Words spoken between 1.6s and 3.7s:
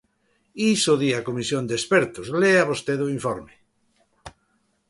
de expertos, lea vostede o informe.